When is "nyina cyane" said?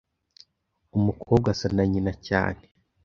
1.91-2.63